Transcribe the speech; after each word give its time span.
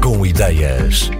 Com 0.00 0.24
ideias. 0.24 1.10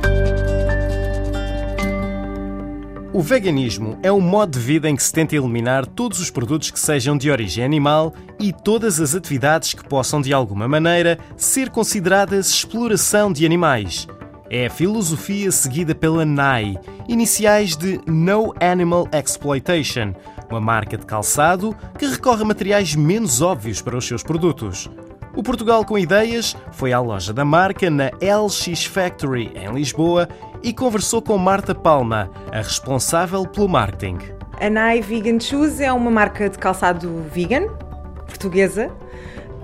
O 3.13 3.21
veganismo 3.21 3.99
é 4.05 4.13
um 4.13 4.21
modo 4.21 4.53
de 4.57 4.65
vida 4.65 4.89
em 4.89 4.95
que 4.95 5.03
se 5.03 5.13
tenta 5.13 5.35
eliminar 5.35 5.85
todos 5.85 6.21
os 6.21 6.31
produtos 6.31 6.71
que 6.71 6.79
sejam 6.79 7.17
de 7.17 7.29
origem 7.29 7.65
animal 7.65 8.15
e 8.39 8.53
todas 8.53 9.01
as 9.01 9.17
atividades 9.17 9.75
que 9.75 9.83
possam, 9.83 10.21
de 10.21 10.33
alguma 10.33 10.69
maneira, 10.69 11.19
ser 11.37 11.71
consideradas 11.71 12.51
exploração 12.51 13.33
de 13.33 13.45
animais. 13.45 14.07
É 14.49 14.67
a 14.67 14.71
filosofia 14.71 15.51
seguida 15.51 15.93
pela 15.93 16.25
NAI, 16.25 16.79
iniciais 17.09 17.77
de 17.77 18.01
No 18.07 18.55
Animal 18.61 19.09
Exploitation, 19.13 20.15
uma 20.49 20.61
marca 20.61 20.97
de 20.97 21.05
calçado 21.05 21.75
que 21.99 22.07
recorre 22.07 22.43
a 22.43 22.47
materiais 22.47 22.95
menos 22.95 23.41
óbvios 23.41 23.83
para 23.83 23.97
os 23.97 24.07
seus 24.07 24.23
produtos. 24.23 24.89
O 25.35 25.43
Portugal 25.43 25.83
com 25.83 25.99
Ideias 25.99 26.55
foi 26.73 26.93
à 26.93 27.01
loja 27.01 27.33
da 27.33 27.43
marca 27.43 27.89
na 27.89 28.11
LX 28.21 28.85
Factory, 28.85 29.51
em 29.55 29.73
Lisboa, 29.73 30.29
e 30.63 30.75
conversou 30.75 31.23
com 31.23 31.39
Marta 31.39 31.75
Palma, 31.75 32.31
a 32.53 32.59
responsável 32.59 33.47
pelo 33.47 33.67
marketing. 33.67 34.19
A 34.61 34.69
Nai 34.69 35.01
Vegan 35.01 35.41
Shoes 35.41 35.81
é 35.81 35.91
uma 35.91 36.11
marca 36.11 36.51
de 36.51 36.59
calçado 36.59 37.25
vegan, 37.33 37.67
portuguesa, 38.27 38.91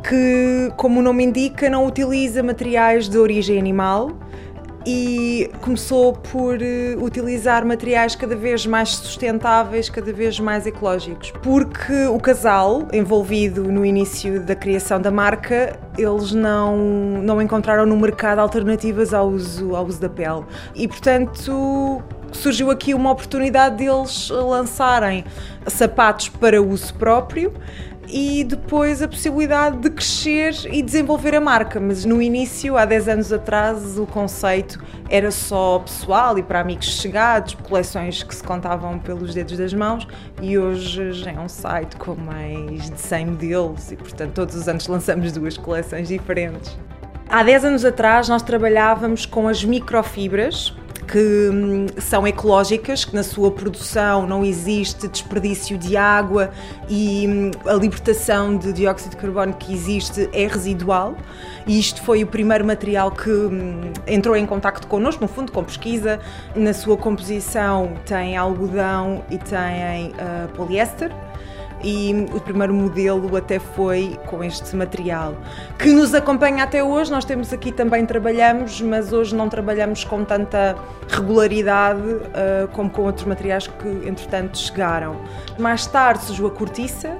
que, 0.02 0.72
como 0.78 1.00
o 1.00 1.02
nome 1.02 1.24
indica, 1.24 1.68
não 1.68 1.86
utiliza 1.86 2.42
materiais 2.42 3.06
de 3.06 3.18
origem 3.18 3.58
animal 3.58 4.10
e 4.90 5.50
começou 5.60 6.14
por 6.14 6.56
uh, 6.56 7.04
utilizar 7.04 7.62
materiais 7.66 8.16
cada 8.16 8.34
vez 8.34 8.64
mais 8.64 8.88
sustentáveis, 8.88 9.90
cada 9.90 10.10
vez 10.14 10.40
mais 10.40 10.66
ecológicos. 10.66 11.30
Porque 11.42 12.06
o 12.06 12.18
casal 12.18 12.88
envolvido 12.90 13.64
no 13.64 13.84
início 13.84 14.40
da 14.40 14.56
criação 14.56 14.98
da 14.98 15.10
marca, 15.10 15.78
eles 15.98 16.32
não, 16.32 16.74
não 17.22 17.42
encontraram 17.42 17.84
no 17.84 17.98
mercado 17.98 18.38
alternativas 18.38 19.12
ao 19.12 19.28
uso, 19.28 19.76
ao 19.76 19.84
uso 19.84 20.00
da 20.00 20.08
pele. 20.08 20.44
E 20.74 20.88
portanto 20.88 22.02
surgiu 22.32 22.70
aqui 22.70 22.94
uma 22.94 23.10
oportunidade 23.10 23.76
deles 23.76 24.30
lançarem 24.30 25.24
sapatos 25.66 26.28
para 26.28 26.62
uso 26.62 26.94
próprio 26.94 27.52
e 28.10 28.42
depois 28.42 29.02
a 29.02 29.08
possibilidade 29.08 29.78
de 29.78 29.90
crescer 29.90 30.54
e 30.72 30.82
desenvolver 30.82 31.34
a 31.34 31.40
marca. 31.40 31.78
Mas 31.78 32.04
no 32.04 32.22
início, 32.22 32.76
há 32.76 32.84
10 32.84 33.08
anos 33.08 33.32
atrás, 33.32 33.98
o 33.98 34.06
conceito 34.06 34.82
era 35.10 35.30
só 35.30 35.78
pessoal 35.80 36.38
e 36.38 36.42
para 36.42 36.60
amigos 36.60 36.86
chegados, 36.86 37.54
coleções 37.54 38.22
que 38.22 38.34
se 38.34 38.42
contavam 38.42 38.98
pelos 38.98 39.34
dedos 39.34 39.58
das 39.58 39.74
mãos 39.74 40.06
e 40.40 40.58
hoje 40.58 41.12
já 41.12 41.32
é 41.32 41.38
um 41.38 41.48
site 41.48 41.96
com 41.96 42.14
mais 42.14 42.90
de 42.90 42.98
100 42.98 43.26
modelos 43.26 43.92
e, 43.92 43.96
portanto, 43.96 44.32
todos 44.32 44.54
os 44.54 44.68
anos 44.68 44.86
lançamos 44.86 45.32
duas 45.32 45.56
coleções 45.56 46.08
diferentes. 46.08 46.78
Há 47.28 47.42
10 47.42 47.64
anos 47.66 47.84
atrás, 47.84 48.26
nós 48.26 48.42
trabalhávamos 48.42 49.26
com 49.26 49.48
as 49.48 49.62
microfibras, 49.62 50.74
que 51.10 51.50
hum, 51.50 51.86
são 51.98 52.26
ecológicas, 52.26 53.04
que 53.04 53.14
na 53.14 53.22
sua 53.22 53.50
produção 53.50 54.26
não 54.26 54.44
existe 54.44 55.08
desperdício 55.08 55.78
de 55.78 55.96
água 55.96 56.50
e 56.88 57.26
hum, 57.26 57.50
a 57.66 57.74
libertação 57.74 58.56
de 58.56 58.72
dióxido 58.72 59.12
de 59.12 59.16
carbono 59.16 59.54
que 59.54 59.72
existe 59.72 60.28
é 60.32 60.46
residual. 60.46 61.16
E 61.66 61.78
isto 61.78 62.02
foi 62.02 62.22
o 62.22 62.26
primeiro 62.26 62.64
material 62.64 63.10
que 63.10 63.30
hum, 63.30 63.92
entrou 64.06 64.36
em 64.36 64.46
contacto 64.46 64.86
connosco, 64.86 65.22
no 65.22 65.28
fundo, 65.28 65.50
com 65.50 65.64
pesquisa. 65.64 66.20
Na 66.54 66.72
sua 66.72 66.96
composição 66.96 67.94
tem 68.04 68.36
algodão 68.36 69.24
e 69.30 69.38
tem 69.38 70.10
uh, 70.12 70.48
poliéster 70.54 71.10
e 71.82 72.26
o 72.34 72.40
primeiro 72.40 72.74
modelo 72.74 73.36
até 73.36 73.58
foi 73.58 74.18
com 74.26 74.42
este 74.42 74.74
material 74.74 75.34
que 75.78 75.90
nos 75.90 76.14
acompanha 76.14 76.64
até 76.64 76.82
hoje. 76.82 77.10
Nós 77.10 77.24
temos 77.24 77.52
aqui 77.52 77.70
também 77.70 78.04
trabalhamos, 78.04 78.80
mas 78.80 79.12
hoje 79.12 79.34
não 79.34 79.48
trabalhamos 79.48 80.04
com 80.04 80.24
tanta 80.24 80.76
regularidade 81.08 82.00
uh, 82.00 82.68
como 82.72 82.90
com 82.90 83.02
outros 83.02 83.26
materiais 83.26 83.66
que 83.66 83.88
entretanto 84.08 84.58
chegaram. 84.58 85.16
Mais 85.58 85.86
tarde 85.86 86.24
surgiu 86.24 86.48
a 86.48 86.50
cortiça 86.50 87.16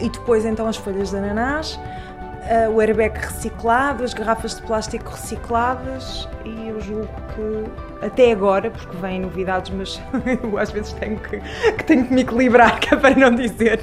e 0.00 0.08
depois 0.08 0.44
então 0.44 0.66
as 0.66 0.76
folhas 0.76 1.10
de 1.10 1.16
ananás 1.16 1.78
uh, 2.42 2.70
o 2.70 2.80
airbag 2.80 3.18
reciclado, 3.18 4.04
as 4.04 4.14
garrafas 4.14 4.56
de 4.56 4.62
plástico 4.62 5.10
recicladas 5.10 6.28
e 6.44 6.71
julgo 6.82 7.08
que 7.34 8.06
até 8.06 8.32
agora, 8.32 8.70
porque 8.70 8.96
vêm 8.96 9.20
novidades, 9.20 9.70
mas 9.70 10.00
eu 10.42 10.58
às 10.58 10.70
vezes 10.70 10.92
tenho 10.94 11.18
que, 11.18 11.40
que, 11.72 11.84
tenho 11.84 12.06
que 12.06 12.12
me 12.12 12.22
equilibrar 12.22 12.78
que 12.80 12.94
é 12.94 12.96
para 12.96 13.14
não 13.14 13.34
dizer 13.34 13.80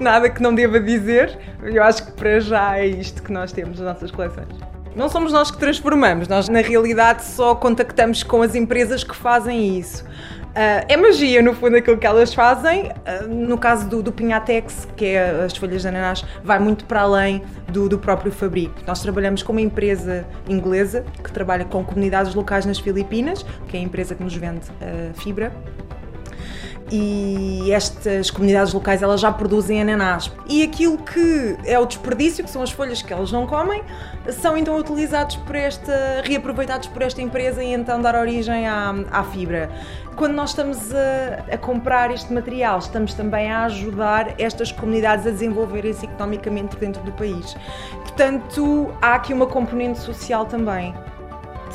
nada 0.00 0.28
que 0.30 0.42
não 0.42 0.54
deva 0.54 0.78
dizer. 0.78 1.38
Eu 1.62 1.82
acho 1.82 2.06
que 2.06 2.12
para 2.12 2.40
já 2.40 2.78
é 2.78 2.86
isto 2.86 3.22
que 3.22 3.32
nós 3.32 3.52
temos 3.52 3.78
nas 3.78 3.94
nossas 3.94 4.10
coleções. 4.10 4.48
Não 4.94 5.08
somos 5.08 5.32
nós 5.32 5.50
que 5.50 5.58
transformamos, 5.58 6.28
nós 6.28 6.50
na 6.50 6.60
realidade 6.60 7.24
só 7.24 7.54
contactamos 7.54 8.22
com 8.22 8.42
as 8.42 8.54
empresas 8.54 9.02
que 9.02 9.16
fazem 9.16 9.78
isso. 9.78 10.04
Uh, 10.52 10.84
é 10.86 10.96
magia, 10.98 11.40
no 11.40 11.54
fundo, 11.54 11.76
aquilo 11.76 11.96
que 11.96 12.06
elas 12.06 12.34
fazem. 12.34 12.90
Uh, 12.90 13.26
no 13.26 13.56
caso 13.56 13.88
do, 13.88 14.02
do 14.02 14.12
Pinhatex, 14.12 14.86
que 14.94 15.06
é 15.06 15.44
as 15.44 15.56
folhas 15.56 15.80
de 15.80 15.88
ananás, 15.88 16.24
vai 16.44 16.58
muito 16.58 16.84
para 16.84 17.00
além 17.00 17.42
do, 17.68 17.88
do, 17.88 17.98
próprio 17.98 18.30
fabrico. 18.30 18.74
Nós 18.86 19.00
trabalhamos 19.00 19.42
com 19.42 19.52
uma 19.52 19.62
empresa 19.62 20.26
inglesa 20.46 21.06
que 21.24 21.32
trabalha 21.32 21.64
com 21.64 21.82
comunidades 21.82 22.34
locais 22.34 22.66
nas 22.66 22.78
Filipinas, 22.78 23.46
que 23.66 23.78
é 23.78 23.80
a 23.80 23.82
empresa 23.82 24.14
que 24.14 24.22
nos 24.22 24.36
vende 24.36 24.68
uh, 24.70 25.18
fibra 25.18 25.50
e 26.92 27.72
estas 27.72 28.30
comunidades 28.30 28.74
locais 28.74 29.02
elas 29.02 29.18
já 29.18 29.32
produzem 29.32 29.80
ananás. 29.80 30.30
E 30.46 30.62
aquilo 30.62 30.98
que 30.98 31.56
é 31.64 31.78
o 31.78 31.86
desperdício, 31.86 32.44
que 32.44 32.50
são 32.50 32.62
as 32.62 32.70
folhas 32.70 33.00
que 33.00 33.10
elas 33.10 33.32
não 33.32 33.46
comem, 33.46 33.82
são 34.28 34.58
então 34.58 34.76
utilizados 34.76 35.36
por 35.36 35.56
esta, 35.56 36.20
reaproveitados 36.22 36.88
por 36.88 37.00
esta 37.00 37.22
empresa 37.22 37.64
e 37.64 37.72
então 37.72 38.00
dar 38.02 38.14
origem 38.14 38.68
à, 38.68 38.94
à 39.10 39.24
fibra. 39.24 39.70
Quando 40.16 40.34
nós 40.34 40.50
estamos 40.50 40.92
a, 40.94 41.54
a, 41.54 41.56
comprar 41.56 42.10
este 42.10 42.30
material, 42.30 42.78
estamos 42.78 43.14
também 43.14 43.50
a 43.50 43.64
ajudar 43.64 44.34
estas 44.38 44.70
comunidades 44.70 45.26
a 45.26 45.30
desenvolverem-se 45.30 46.04
economicamente 46.04 46.76
dentro 46.76 47.02
do 47.02 47.12
país. 47.12 47.56
Portanto, 48.02 48.92
há 49.00 49.14
aqui 49.14 49.32
uma 49.32 49.46
componente 49.46 49.98
social 49.98 50.44
também 50.44 50.94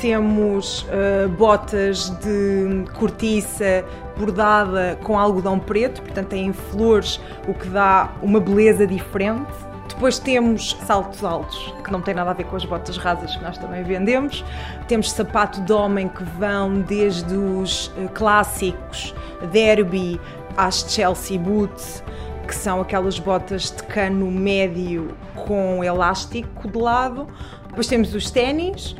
temos 0.00 0.82
uh, 0.82 1.28
botas 1.36 2.10
de 2.20 2.84
cortiça 2.98 3.84
bordada 4.16 4.98
com 5.02 5.18
algodão 5.18 5.58
preto, 5.58 6.02
portanto 6.02 6.28
têm 6.28 6.52
flores, 6.52 7.20
o 7.46 7.54
que 7.54 7.68
dá 7.68 8.10
uma 8.22 8.40
beleza 8.40 8.86
diferente. 8.86 9.52
Depois 9.88 10.18
temos 10.18 10.76
saltos 10.86 11.24
altos, 11.24 11.74
que 11.84 11.90
não 11.90 12.00
tem 12.00 12.14
nada 12.14 12.30
a 12.30 12.32
ver 12.32 12.44
com 12.44 12.54
as 12.54 12.64
botas 12.64 12.96
rasas 12.96 13.34
que 13.34 13.42
nós 13.42 13.58
também 13.58 13.82
vendemos. 13.82 14.44
Temos 14.86 15.10
sapato 15.10 15.60
de 15.62 15.72
homem 15.72 16.08
que 16.08 16.22
vão 16.22 16.80
desde 16.80 17.34
os 17.34 17.88
uh, 17.88 18.08
clássicos 18.14 19.14
Derby 19.50 20.20
às 20.56 20.84
Chelsea 20.88 21.38
Boots, 21.38 22.02
que 22.46 22.54
são 22.54 22.80
aquelas 22.80 23.18
botas 23.18 23.70
de 23.70 23.82
cano 23.84 24.30
médio 24.30 25.14
com 25.34 25.82
elástico 25.82 26.68
de 26.68 26.78
lado. 26.78 27.26
Depois 27.68 27.86
temos 27.86 28.14
os 28.14 28.30
ténis, 28.30 28.96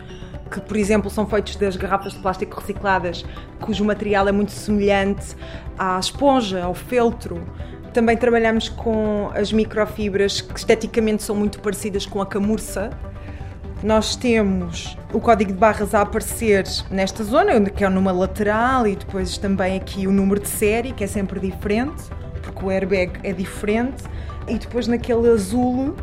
que, 0.49 0.61
por 0.61 0.77
exemplo, 0.77 1.11
são 1.11 1.27
feitos 1.27 1.57
das 1.57 1.77
garrafas 1.77 2.13
de 2.13 2.19
plástico 2.19 2.61
recicladas, 2.61 3.25
cujo 3.61 3.85
material 3.85 4.29
é 4.29 4.33
muito 4.33 4.53
semelhante 4.53 5.37
à 5.79 5.99
esponja, 5.99 6.65
ao 6.65 6.75
feltro. 6.75 7.43
Também 7.93 8.17
trabalhamos 8.17 8.69
com 8.69 9.31
as 9.35 9.53
microfibras 9.53 10.41
que 10.41 10.59
esteticamente 10.59 11.23
são 11.23 11.35
muito 11.35 11.61
parecidas 11.61 12.07
com 12.07 12.21
a 12.21 12.27
camurça. 12.27 12.91
Nós 13.83 14.17
temos 14.17 14.97
o 15.13 15.21
código 15.21 15.53
de 15.53 15.59
barras 15.59 15.95
a 15.95 16.03
aparecer 16.03 16.65
nesta 16.91 17.23
zona, 17.23 17.61
que 17.71 17.85
é 17.85 17.89
numa 17.89 18.13
lateral, 18.13 18.87
e 18.87 18.97
depois 18.97 19.39
também 19.39 19.77
aqui 19.77 20.07
o 20.07 20.13
número 20.13 20.41
de 20.41 20.49
série, 20.49 20.93
que 20.93 21.05
é 21.05 21.07
sempre 21.07 21.39
diferente, 21.39 22.03
porque 22.43 22.65
o 22.65 22.71
airbag 22.71 23.13
é 23.23 23.33
diferente, 23.33 24.03
e 24.49 24.59
depois 24.59 24.89
naquele 24.89 25.29
azul 25.31 25.95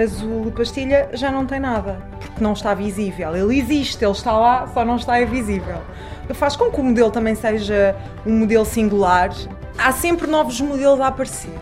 azul 0.00 0.52
pastilha 0.52 1.08
já 1.14 1.30
não 1.30 1.46
tem 1.46 1.58
nada, 1.58 1.98
porque 2.36 2.44
não 2.44 2.52
está 2.52 2.74
visível. 2.74 3.34
Ele 3.34 3.58
existe, 3.58 4.04
ele 4.04 4.12
está 4.12 4.36
lá, 4.36 4.66
só 4.68 4.84
não 4.84 4.96
está 4.96 5.18
visível. 5.24 5.78
Faz 6.34 6.54
com 6.54 6.70
que 6.70 6.78
o 6.78 6.84
modelo 6.84 7.10
também 7.10 7.34
seja 7.34 7.96
um 8.26 8.40
modelo 8.40 8.64
singular. 8.64 9.30
Há 9.78 9.90
sempre 9.92 10.26
novos 10.26 10.60
modelos 10.60 11.00
a 11.00 11.06
aparecer. 11.06 11.58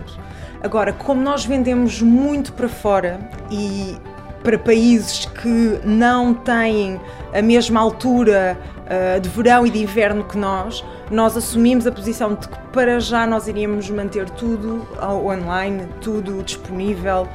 Agora, 0.60 0.92
como 0.92 1.22
nós 1.22 1.44
vendemos 1.44 2.02
muito 2.02 2.52
para 2.52 2.68
fora 2.68 3.20
e 3.50 3.96
para 4.42 4.58
países 4.58 5.26
que 5.26 5.80
não 5.84 6.34
têm 6.34 7.00
a 7.32 7.40
mesma 7.40 7.80
altura 7.80 8.58
uh, 8.84 9.20
de 9.20 9.28
verão 9.28 9.66
e 9.66 9.70
de 9.70 9.80
inverno 9.80 10.24
que 10.24 10.36
nós, 10.36 10.84
nós 11.10 11.36
assumimos 11.36 11.86
a 11.86 11.92
posição 11.92 12.34
de 12.34 12.48
que 12.48 12.58
para 12.72 12.98
já 12.98 13.26
nós 13.26 13.46
iríamos 13.46 13.88
manter 13.90 14.28
tudo 14.30 14.86
online, 15.00 15.86
tudo 16.00 16.42
disponível 16.42 17.28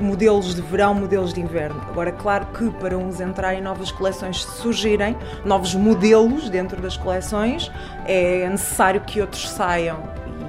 modelos 0.00 0.54
de 0.54 0.62
verão, 0.62 0.94
modelos 0.94 1.32
de 1.32 1.40
inverno. 1.40 1.80
Agora, 1.88 2.12
claro 2.12 2.46
que 2.46 2.70
para 2.70 2.96
uns 2.96 3.20
entrarem 3.20 3.60
novas 3.60 3.90
coleções 3.90 4.42
surgirem, 4.42 5.16
novos 5.44 5.74
modelos 5.74 6.48
dentro 6.48 6.80
das 6.80 6.96
coleções, 6.96 7.70
é 8.06 8.48
necessário 8.48 9.00
que 9.02 9.20
outros 9.20 9.48
saiam 9.48 9.98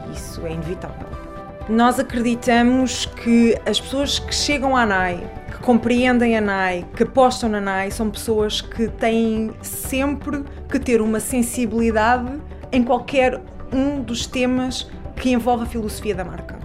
e 0.10 0.14
isso 0.14 0.46
é 0.46 0.52
inevitável. 0.52 1.08
Nós 1.70 2.00
acreditamos 2.00 3.06
que 3.06 3.58
as 3.66 3.80
pessoas 3.80 4.20
que 4.20 4.34
chegam 4.34 4.76
à 4.76 4.86
NAI, 4.86 5.24
que 5.52 5.60
compreendem 5.60 6.38
a 6.38 6.42
NAI, 6.42 6.86
que 6.96 7.04
apostam 7.04 7.50
na 7.50 7.62
NAI, 7.62 7.92
são 7.92 8.10
pessoas 8.10 8.62
que 8.62 8.88
têm 8.88 9.52
sempre 9.62 10.44
que 10.68 10.80
ter 10.80 11.02
uma 11.02 11.20
sensibilidade 11.20 12.42
em 12.72 12.84
qualquer 12.84 13.40
um 13.72 14.02
dos 14.02 14.26
temas 14.26 14.90
que 15.16 15.32
envolve 15.32 15.64
a 15.64 15.68
filosofia 15.68 16.16
da 16.16 16.26
marca. 16.26 16.61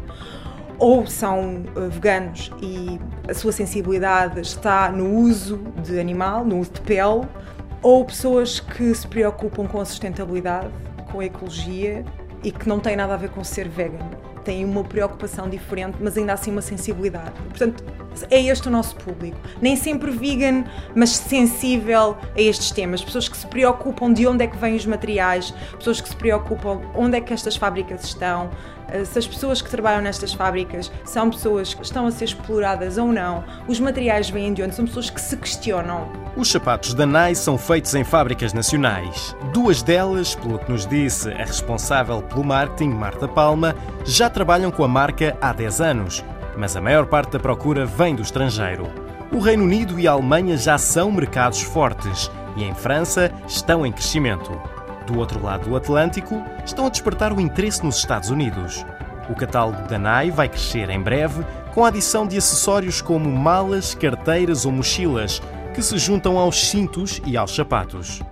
Ou 0.79 1.07
são 1.07 1.65
uh, 1.75 1.89
veganos 1.91 2.51
e 2.61 3.01
a 3.29 3.35
sua 3.35 3.53
sensibilidade 3.53 4.41
está 4.41 4.91
no 4.91 5.19
uso 5.21 5.59
de 5.83 5.99
animal, 5.99 6.45
no 6.45 6.59
uso 6.59 6.73
de 6.73 6.81
pele, 6.83 7.27
ou 7.83 8.05
pessoas 8.05 8.61
que 8.61 8.95
se 8.95 9.07
preocupam 9.07 9.67
com 9.67 9.81
a 9.81 9.85
sustentabilidade, 9.85 10.69
com 11.11 11.21
a 11.21 11.25
ecologia 11.25 12.05
e 12.43 12.51
que 12.51 12.69
não 12.69 12.79
têm 12.79 12.97
nada 12.97 13.15
a 13.15 13.17
ver 13.17 13.31
com 13.31 13.43
ser 13.43 13.69
vegan. 13.69 14.11
Têm 14.45 14.65
uma 14.65 14.85
preocupação 14.85 15.49
diferente, 15.49 15.97
mas 16.01 16.17
ainda 16.17 16.33
assim 16.33 16.51
uma 16.51 16.63
sensibilidade. 16.63 17.33
Portanto, 17.49 17.83
é 18.31 18.43
este 18.43 18.69
o 18.69 18.71
nosso 18.71 18.97
público. 18.97 19.39
Nem 19.61 19.77
sempre 19.77 20.11
vegan, 20.11 20.65
mas 20.95 21.11
sensível 21.11 22.17
a 22.37 22.41
estes 22.41 22.71
temas. 22.71 23.03
Pessoas 23.03 23.29
que 23.29 23.37
se 23.37 23.47
preocupam 23.47 24.13
de 24.13 24.27
onde 24.27 24.45
é 24.45 24.47
que 24.47 24.57
vêm 24.57 24.77
os 24.77 24.87
materiais, 24.87 25.53
pessoas 25.77 26.01
que 26.01 26.09
se 26.09 26.17
preocupam 26.17 26.81
onde 26.95 27.17
é 27.17 27.21
que 27.21 27.33
estas 27.33 27.57
fábricas 27.57 28.05
estão, 28.05 28.51
eh, 28.89 29.05
se 29.05 29.19
as 29.19 29.27
pessoas 29.27 29.61
que 29.61 29.71
trabalham 29.71 30.03
nestas 30.03 30.33
fábricas 30.33 30.91
são 31.05 31.31
pessoas 31.31 31.75
que 31.75 31.83
estão 31.83 32.07
a 32.07 32.11
ser 32.11 32.27
exploradas 32.27 32.99
ou 32.99 33.13
não, 33.13 33.45
os 33.67 33.81
materiais 33.81 34.31
vêm 34.31 34.53
de 34.53 34.63
onde, 34.63 34.75
são 34.75 34.85
pessoas 34.85 35.11
que 35.11 35.21
se 35.21 35.37
questionam. 35.37 36.11
Os 36.37 36.51
sapatos 36.51 36.95
da 36.95 37.07
NAI 37.07 37.35
são 37.35 37.59
feitos 37.59 37.95
em 37.95 38.05
fábricas 38.05 38.53
nacionais. 38.53 39.35
Duas 39.53 39.83
delas, 39.83 40.35
pelo 40.35 40.59
que 40.59 40.71
nos 40.71 40.87
disse 40.87 41.31
a 41.31 41.45
responsável 41.45 42.23
pelo 42.23 42.45
marketing, 42.45 42.91
Marta 42.91 43.27
Palma, 43.27 43.75
já 44.05 44.31
trabalham 44.31 44.71
com 44.71 44.85
a 44.85 44.89
marca 44.89 45.37
há 45.41 45.53
10 45.53 45.81
anos, 45.81 46.25
mas 46.57 46.77
a 46.77 46.81
maior 46.81 47.07
parte 47.07 47.33
da 47.33 47.39
procura 47.39 47.85
vem 47.85 48.15
do 48.15 48.23
estrangeiro. 48.23 48.89
O 49.33 49.39
Reino 49.39 49.65
Unido 49.65 49.99
e 49.99 50.07
a 50.07 50.13
Alemanha 50.13 50.57
já 50.57 50.79
são 50.79 51.11
mercados 51.13 51.61
fortes 51.63 52.31
e 52.57 52.65
em 52.65 52.75
França 52.75 53.33
estão 53.47 53.85
em 53.85 53.93
crescimento. 53.93 54.51
Do 55.07 55.19
outro 55.19 55.43
lado 55.43 55.69
do 55.69 55.77
Atlântico, 55.77 56.43
estão 56.65 56.87
a 56.87 56.89
despertar 56.89 57.33
o 57.33 57.41
interesse 57.41 57.85
nos 57.85 57.97
Estados 57.97 58.31
Unidos. 58.31 58.85
O 59.29 59.35
catálogo 59.35 59.87
da 59.89 59.99
NAI 59.99 60.31
vai 60.31 60.49
crescer 60.49 60.89
em 60.91 61.01
breve 61.01 61.45
com 61.75 61.85
a 61.85 61.89
adição 61.89 62.27
de 62.27 62.39
acessórios 62.39 63.03
como 63.03 63.31
malas, 63.31 63.95
carteiras 63.95 64.65
ou 64.65 64.73
mochilas, 64.73 65.43
que 65.75 65.83
se 65.83 65.99
juntam 65.99 66.39
aos 66.39 66.69
cintos 66.69 67.21
e 67.25 67.37
aos 67.37 67.55
sapatos. 67.55 68.23